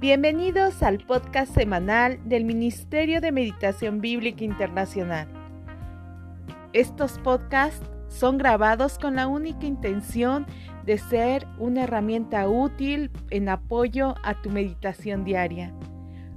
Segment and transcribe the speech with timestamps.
[0.00, 5.26] Bienvenidos al podcast semanal del Ministerio de Meditación Bíblica Internacional.
[6.72, 10.46] Estos podcasts son grabados con la única intención
[10.86, 15.74] de ser una herramienta útil en apoyo a tu meditación diaria.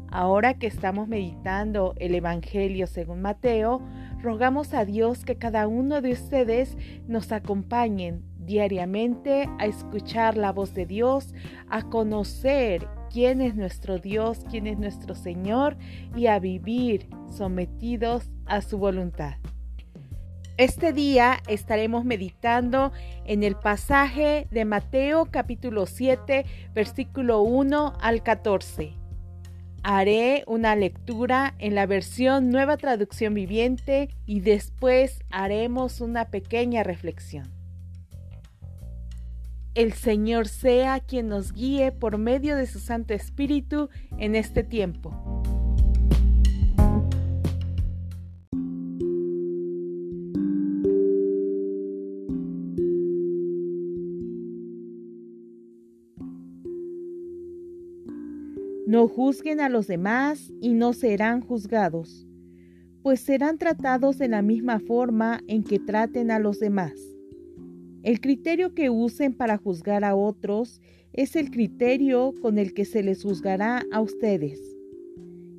[0.09, 3.79] Ahora que estamos meditando el Evangelio según Mateo,
[4.23, 6.75] rogamos a Dios que cada uno de ustedes
[7.07, 11.35] nos acompañen diariamente a escuchar la voz de Dios,
[11.69, 15.77] a conocer quién es nuestro Dios, quién es nuestro Señor
[16.15, 19.35] y a vivir sometidos a su voluntad.
[20.57, 22.91] Este día estaremos meditando
[23.25, 28.93] en el pasaje de Mateo capítulo 7, versículo 1 al 14.
[29.83, 37.60] Haré una lectura en la versión Nueva Traducción Viviente y después haremos una pequeña reflexión.
[39.73, 45.13] El Señor sea quien nos guíe por medio de su Santo Espíritu en este tiempo.
[58.85, 62.27] No juzguen a los demás y no serán juzgados,
[63.01, 67.20] pues serán tratados de la misma forma en que traten a los demás.
[68.03, 70.81] El criterio que usen para juzgar a otros
[71.13, 74.59] es el criterio con el que se les juzgará a ustedes.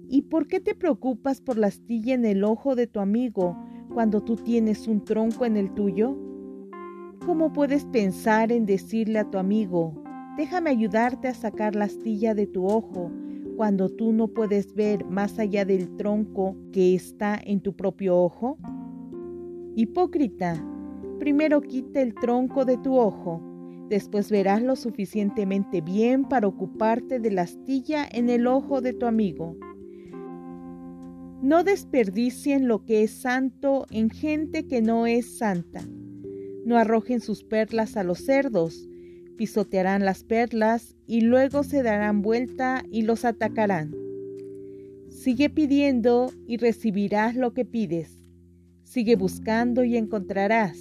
[0.09, 3.57] ¿Y por qué te preocupas por la astilla en el ojo de tu amigo
[3.95, 6.17] cuando tú tienes un tronco en el tuyo?
[7.25, 10.03] ¿Cómo puedes pensar en decirle a tu amigo,
[10.37, 13.13] déjame ayudarte a sacar la astilla de tu ojo
[13.57, 18.59] cuando tú no puedes ver más allá del tronco que está en tu propio ojo?
[19.77, 20.63] Hipócrita,
[21.23, 23.41] Primero quita el tronco de tu ojo,
[23.89, 29.07] después verás lo suficientemente bien para ocuparte de la astilla en el ojo de tu
[29.07, 29.57] amigo.
[31.41, 35.83] No desperdicien lo que es santo en gente que no es santa.
[36.67, 38.89] No arrojen sus perlas a los cerdos,
[39.37, 43.95] pisotearán las perlas y luego se darán vuelta y los atacarán.
[45.09, 48.22] Sigue pidiendo y recibirás lo que pides.
[48.93, 50.79] Sigue buscando y encontrarás.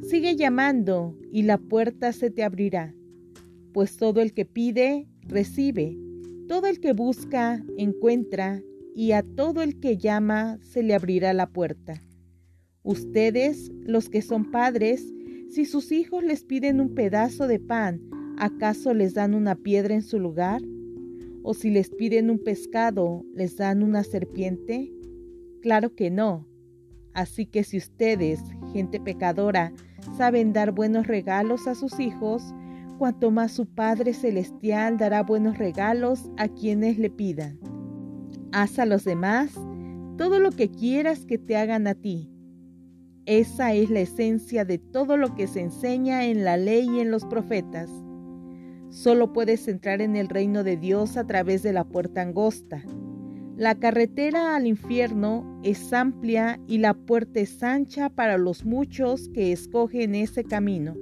[0.00, 2.94] Sigue llamando y la puerta se te abrirá.
[3.74, 5.94] Pues todo el que pide, recibe.
[6.48, 8.62] Todo el que busca, encuentra.
[8.94, 12.00] Y a todo el que llama, se le abrirá la puerta.
[12.82, 15.04] Ustedes, los que son padres,
[15.50, 18.00] si sus hijos les piden un pedazo de pan,
[18.38, 20.62] ¿acaso les dan una piedra en su lugar?
[21.42, 24.90] ¿O si les piden un pescado, les dan una serpiente?
[25.60, 26.46] Claro que no.
[27.14, 28.40] Así que si ustedes,
[28.72, 29.72] gente pecadora,
[30.16, 32.52] saben dar buenos regalos a sus hijos,
[32.98, 37.58] cuanto más su Padre Celestial dará buenos regalos a quienes le pidan.
[38.52, 39.54] Haz a los demás
[40.18, 42.30] todo lo que quieras que te hagan a ti.
[43.26, 47.10] Esa es la esencia de todo lo que se enseña en la ley y en
[47.10, 47.90] los profetas.
[48.90, 52.84] Solo puedes entrar en el reino de Dios a través de la puerta angosta
[53.56, 59.52] la carretera al infierno es amplia y la puerta es ancha para los muchos que
[59.52, 60.96] escogen ese camino.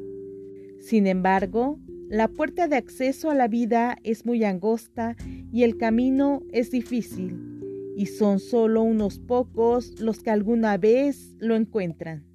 [0.79, 5.17] Sin embargo, la puerta de acceso a la vida es muy angosta
[5.51, 7.39] y el camino es difícil,
[7.97, 12.32] y son solo unos pocos los que alguna vez lo encuentran.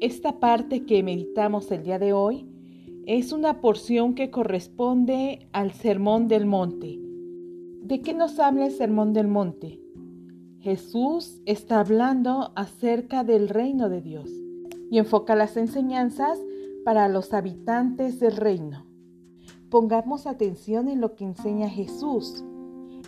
[0.00, 2.46] Esta parte que meditamos el día de hoy
[3.04, 6.98] es una porción que corresponde al Sermón del Monte.
[7.82, 9.78] ¿De qué nos habla el Sermón del Monte?
[10.60, 14.30] Jesús está hablando acerca del reino de Dios
[14.90, 16.38] y enfoca las enseñanzas
[16.82, 18.86] para los habitantes del reino.
[19.68, 22.42] Pongamos atención en lo que enseña Jesús.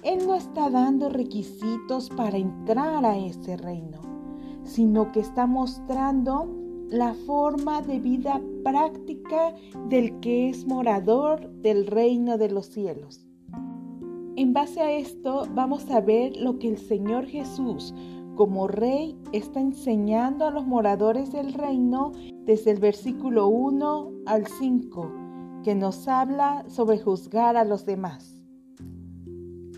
[0.02, 3.98] Él no está dando requisitos para entrar a ese reino,
[4.62, 6.61] sino que está mostrando
[6.92, 9.54] la forma de vida práctica
[9.88, 13.26] del que es morador del reino de los cielos.
[14.36, 17.94] En base a esto vamos a ver lo que el Señor Jesús
[18.36, 22.12] como rey está enseñando a los moradores del reino
[22.44, 25.12] desde el versículo 1 al 5,
[25.64, 28.42] que nos habla sobre juzgar a los demás.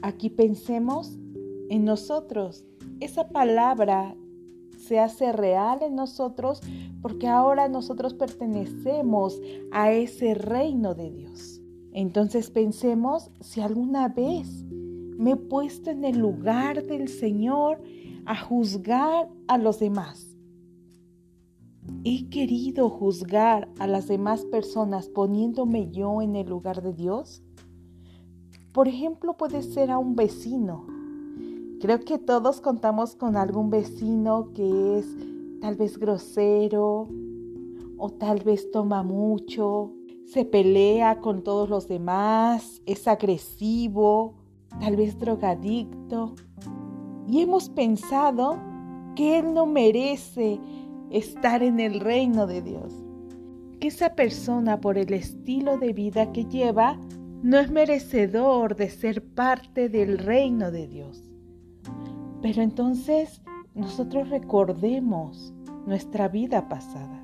[0.03, 1.17] Aquí pensemos
[1.69, 2.65] en nosotros.
[3.01, 4.17] Esa palabra
[4.85, 6.61] se hace real en nosotros
[7.03, 9.41] porque ahora nosotros pertenecemos
[9.73, 11.61] a ese reino de Dios.
[11.93, 14.65] Entonces pensemos si alguna vez
[15.17, 17.81] me he puesto en el lugar del Señor
[18.27, 20.37] a juzgar a los demás.
[22.05, 27.43] He querido juzgar a las demás personas poniéndome yo en el lugar de Dios.
[28.73, 30.87] Por ejemplo, puede ser a un vecino.
[31.85, 35.07] Creo que todos contamos con algún vecino que es
[35.61, 37.11] tal vez grosero
[37.99, 39.93] o tal vez toma mucho,
[40.25, 44.33] se pelea con todos los demás, es agresivo,
[44.81, 46.37] tal vez drogadicto.
[47.29, 48.57] Y hemos pensado
[49.15, 50.59] que Él no merece
[51.11, 52.95] estar en el reino de Dios.
[53.79, 56.99] Que esa persona por el estilo de vida que lleva
[57.43, 61.34] no es merecedor de ser parte del reino de Dios.
[62.45, 63.41] Pero entonces
[63.75, 65.55] nosotros recordemos
[65.87, 67.19] nuestra vida pasada.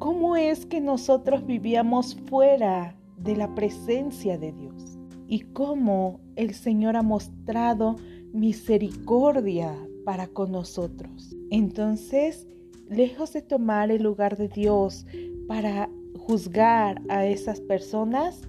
[0.00, 4.98] ¿Cómo es que nosotros vivíamos fuera de la presencia de Dios?
[5.28, 7.94] Y cómo el Señor ha mostrado
[8.32, 9.72] misericordia
[10.04, 11.36] para con nosotros.
[11.52, 12.48] Entonces,
[12.88, 15.06] lejos de tomar el lugar de Dios
[15.46, 15.88] para
[16.18, 18.42] juzgar a esas personas,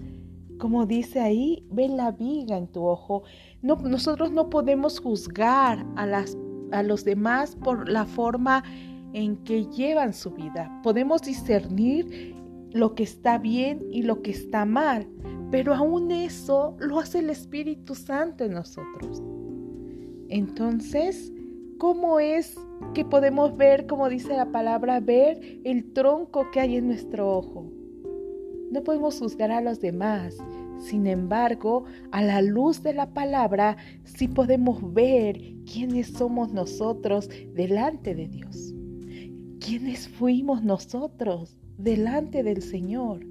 [0.58, 3.22] como dice ahí, ve la viga en tu ojo.
[3.62, 6.36] No, nosotros no podemos juzgar a, las,
[6.70, 8.62] a los demás por la forma
[9.12, 10.80] en que llevan su vida.
[10.82, 12.34] Podemos discernir
[12.72, 15.08] lo que está bien y lo que está mal,
[15.50, 19.22] pero aún eso lo hace el Espíritu Santo en nosotros.
[20.28, 21.32] Entonces,
[21.78, 22.56] ¿cómo es
[22.94, 27.72] que podemos ver, como dice la palabra, ver el tronco que hay en nuestro ojo?
[28.70, 30.36] No podemos juzgar a los demás.
[30.78, 35.40] Sin embargo, a la luz de la palabra, sí podemos ver
[35.70, 38.74] quiénes somos nosotros delante de Dios.
[39.60, 43.26] ¿Quiénes fuimos nosotros delante del Señor?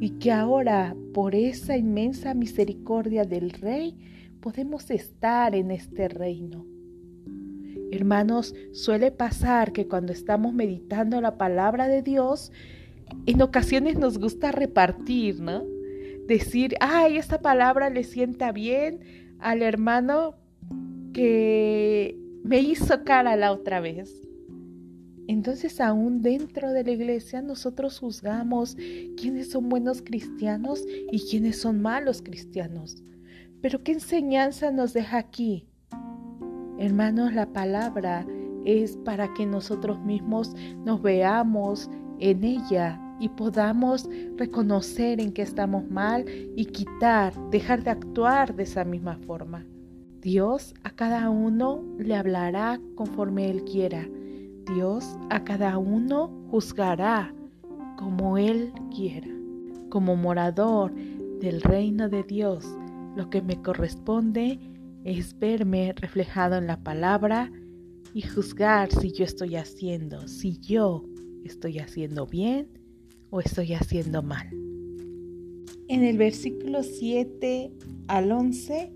[0.00, 3.96] Y que ahora, por esa inmensa misericordia del Rey,
[4.40, 6.66] podemos estar en este reino.
[7.92, 12.50] Hermanos, suele pasar que cuando estamos meditando la palabra de Dios,
[13.26, 15.62] en ocasiones nos gusta repartir, ¿no?
[16.26, 19.00] Decir, ay, esta palabra le sienta bien
[19.38, 20.36] al hermano
[21.12, 24.20] que me hizo cara la otra vez.
[25.26, 28.76] Entonces aún dentro de la iglesia nosotros juzgamos
[29.16, 33.02] quiénes son buenos cristianos y quiénes son malos cristianos.
[33.62, 35.66] Pero ¿qué enseñanza nos deja aquí?
[36.78, 38.26] Hermanos, la palabra
[38.66, 40.54] es para que nosotros mismos
[40.84, 41.88] nos veamos
[42.18, 46.24] en ella y podamos reconocer en qué estamos mal
[46.56, 49.64] y quitar, dejar de actuar de esa misma forma.
[50.20, 54.08] Dios a cada uno le hablará conforme Él quiera
[54.66, 57.34] Dios a cada uno juzgará
[57.98, 59.28] como Él quiera.
[59.90, 60.92] Como morador
[61.40, 62.66] del reino de Dios,
[63.14, 64.58] lo que me corresponde
[65.04, 67.52] es verme reflejado en la palabra
[68.14, 71.04] y juzgar si yo estoy haciendo, si yo
[71.44, 72.68] estoy haciendo bien
[73.34, 74.48] o estoy haciendo mal.
[75.88, 77.72] En el versículo 7
[78.06, 78.92] al 11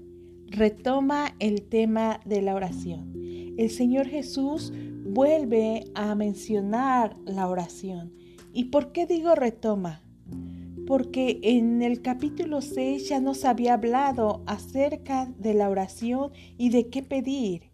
[0.46, 3.12] retoma el tema de la oración.
[3.58, 4.72] El Señor Jesús
[5.04, 8.12] vuelve a mencionar la oración.
[8.52, 10.04] ¿Y por qué digo retoma?
[10.86, 16.86] Porque en el capítulo 6 ya nos había hablado acerca de la oración y de
[16.90, 17.72] qué pedir.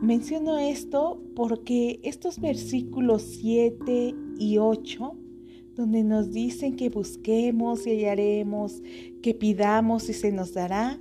[0.00, 5.16] Menciono esto porque estos versículos 7 y 8,
[5.74, 8.82] donde nos dicen que busquemos y hallaremos,
[9.22, 11.00] que pidamos y se nos dará,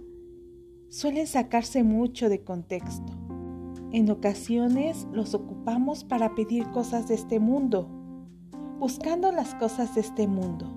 [0.90, 3.14] suelen sacarse mucho de contexto.
[3.92, 7.88] En ocasiones los ocupamos para pedir cosas de este mundo,
[8.80, 10.72] buscando las cosas de este mundo.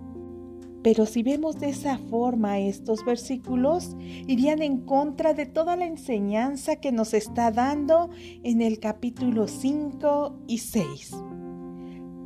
[0.83, 3.97] Pero si vemos de esa forma estos versículos,
[4.29, 8.11] irían en contra de toda la enseñanza que nos está dando
[8.45, 11.11] en el capítulo 5 y 6.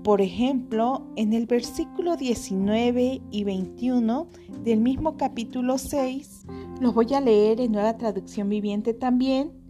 [0.02, 4.28] Por ejemplo, en el versículo 19 y 21
[4.64, 6.46] del mismo capítulo 6,
[6.80, 9.60] los voy a leer en nueva traducción viviente también,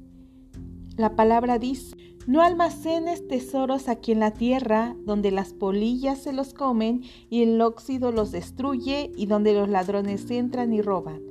[1.01, 1.97] la palabra dice,
[2.27, 7.59] no almacenes tesoros aquí en la tierra, donde las polillas se los comen y el
[7.63, 11.23] óxido los destruye y donde los ladrones entran y roban.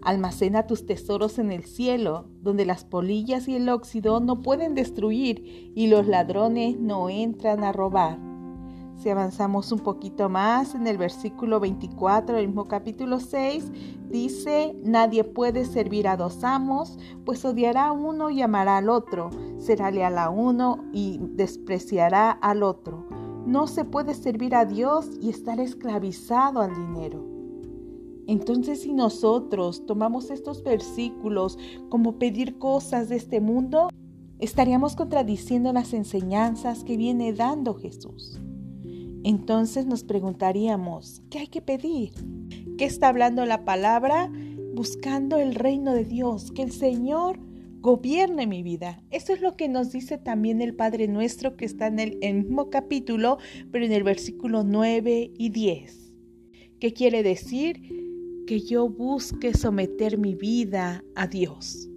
[0.00, 5.72] Almacena tus tesoros en el cielo, donde las polillas y el óxido no pueden destruir
[5.74, 8.18] y los ladrones no entran a robar.
[8.98, 13.70] Si avanzamos un poquito más en el versículo 24 del mismo capítulo 6,
[14.10, 19.30] dice, nadie puede servir a dos amos, pues odiará a uno y amará al otro,
[19.58, 23.06] será leal a uno y despreciará al otro.
[23.46, 27.24] No se puede servir a Dios y estar esclavizado al dinero.
[28.26, 31.56] Entonces si nosotros tomamos estos versículos
[31.88, 33.90] como pedir cosas de este mundo,
[34.40, 38.40] estaríamos contradiciendo las enseñanzas que viene dando Jesús.
[39.24, 42.12] Entonces nos preguntaríamos, ¿qué hay que pedir?
[42.78, 44.30] ¿Qué está hablando la palabra?
[44.74, 47.40] Buscando el reino de Dios, que el Señor
[47.80, 49.02] gobierne mi vida.
[49.10, 52.70] Eso es lo que nos dice también el Padre nuestro que está en el, mismo
[52.70, 53.38] capítulo,
[53.70, 56.12] pero en el versículo 9 y 10.
[56.80, 58.44] ¿Qué quiere decir?
[58.46, 61.88] Que yo busque someter mi vida a Dios.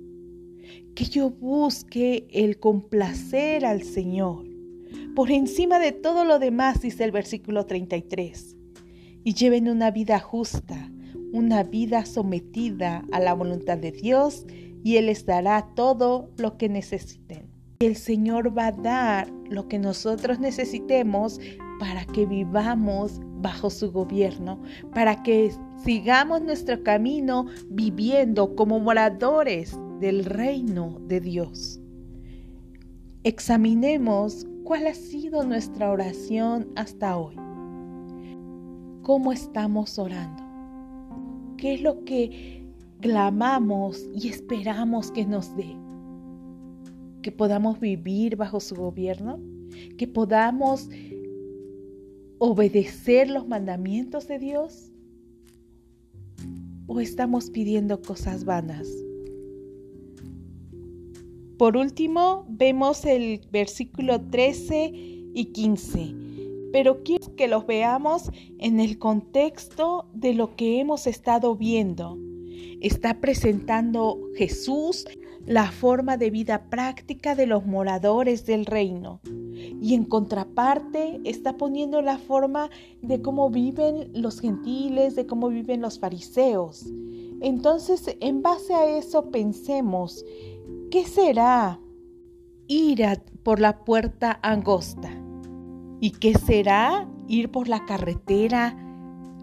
[0.96, 4.51] Que yo busque el complacer al Señor.
[5.16, 8.56] Por encima de todo lo demás, dice el versículo 33.
[9.24, 10.90] Y lleven una vida justa,
[11.34, 14.46] una vida sometida a la voluntad de Dios
[14.84, 17.50] y Él les dará todo lo que necesiten.
[17.80, 21.42] El Señor va a dar lo que nosotros necesitemos
[21.80, 24.62] para que vivamos bajo su gobierno,
[24.94, 25.52] para que
[25.84, 31.82] sigamos nuestro camino viviendo como moradores del reino de Dios.
[33.24, 37.36] Examinemos cuál ha sido nuestra oración hasta hoy.
[39.02, 40.44] ¿Cómo estamos orando?
[41.58, 42.62] ¿Qué es lo que
[43.02, 45.76] clamamos y esperamos que nos dé.
[47.22, 49.40] Que podamos vivir bajo su gobierno,
[49.98, 50.90] que podamos
[52.40, 54.92] obedecer los mandamientos de Dios.
[56.88, 58.88] ¿O estamos pidiendo cosas vanas?
[61.62, 66.16] Por último, vemos el versículo 13 y 15,
[66.74, 72.18] pero quiero que los veamos en el contexto de lo que hemos estado viendo
[72.82, 75.06] está presentando Jesús
[75.46, 79.22] la forma de vida práctica de los moradores del reino.
[79.82, 82.70] Y en contraparte está poniendo la forma
[83.02, 86.86] de cómo viven los gentiles, de cómo viven los fariseos.
[87.42, 90.24] Entonces, en base a eso pensemos,
[90.92, 91.80] ¿qué será
[92.68, 93.02] ir
[93.44, 95.10] por la puerta angosta?
[96.02, 98.76] ¿Y qué será ir por la carretera?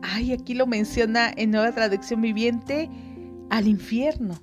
[0.02, 2.90] Ay, aquí lo menciona en Nueva Traducción Viviente,
[3.49, 4.35] al infierno.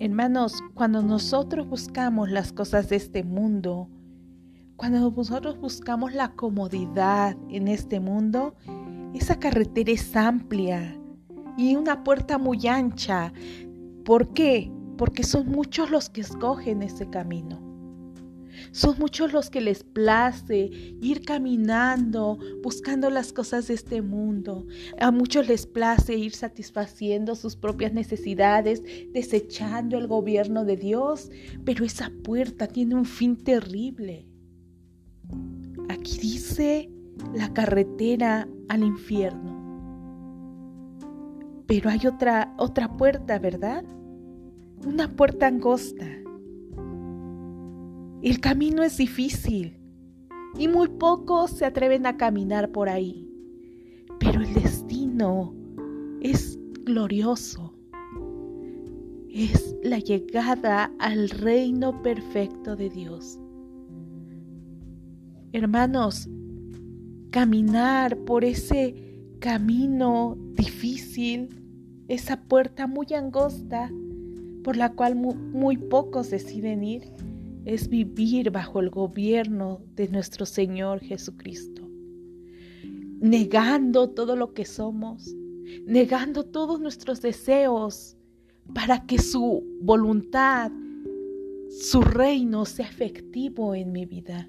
[0.00, 3.88] Hermanos, cuando nosotros buscamos las cosas de este mundo,
[4.74, 8.56] cuando nosotros buscamos la comodidad en este mundo,
[9.14, 10.98] esa carretera es amplia
[11.56, 13.32] y una puerta muy ancha.
[14.04, 14.72] ¿Por qué?
[15.02, 17.58] Porque son muchos los que escogen ese camino.
[18.70, 24.64] Son muchos los que les place ir caminando, buscando las cosas de este mundo.
[25.00, 28.80] A muchos les place ir satisfaciendo sus propias necesidades,
[29.12, 31.32] desechando el gobierno de Dios.
[31.64, 34.28] Pero esa puerta tiene un fin terrible.
[35.88, 36.92] Aquí dice
[37.34, 39.58] la carretera al infierno.
[41.66, 43.84] Pero hay otra otra puerta, ¿verdad?
[44.84, 46.22] Una puerta angosta
[48.22, 49.80] el camino es difícil
[50.56, 53.28] y muy pocos se atreven a caminar por ahí,
[54.20, 55.52] pero el destino
[56.20, 57.74] es glorioso.
[59.28, 63.40] Es la llegada al reino perfecto de Dios.
[65.52, 66.28] Hermanos,
[67.32, 71.48] caminar por ese camino difícil,
[72.06, 73.90] esa puerta muy angosta
[74.62, 77.02] por la cual muy, pocos deciden ir,
[77.64, 81.88] es vivir bajo el gobierno de nuestro Señor Jesucristo,
[83.20, 85.34] negando todo lo que somos,
[85.86, 88.16] negando todos nuestros deseos
[88.74, 90.70] para que su voluntad,
[91.70, 94.48] su reino sea efectivo en mi vida.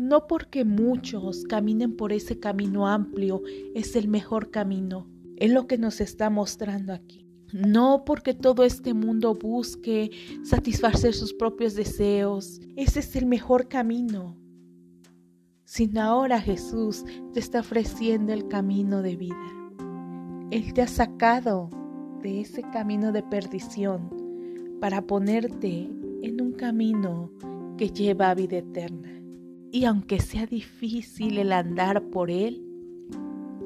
[0.00, 3.42] No porque muchos caminen por ese camino amplio
[3.74, 7.21] es el mejor camino, es lo que nos está mostrando aquí.
[7.52, 10.10] No porque todo este mundo busque
[10.42, 12.60] satisfacer sus propios deseos.
[12.76, 14.36] Ese es el mejor camino.
[15.64, 19.36] Sino ahora Jesús te está ofreciendo el camino de vida.
[20.50, 21.70] Él te ha sacado
[22.22, 24.10] de ese camino de perdición
[24.80, 25.90] para ponerte
[26.22, 27.30] en un camino
[27.76, 29.10] que lleva a vida eterna.
[29.70, 32.62] Y aunque sea difícil el andar por él,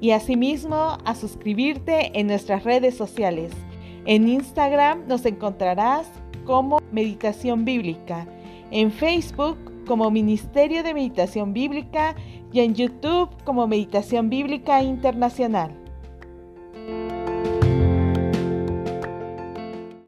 [0.00, 3.52] y asimismo a suscribirte en nuestras redes sociales.
[4.04, 6.10] En Instagram nos encontrarás
[6.46, 8.26] como Meditación Bíblica,
[8.72, 12.16] en Facebook como Ministerio de Meditación Bíblica
[12.52, 15.77] y en YouTube como Meditación Bíblica Internacional.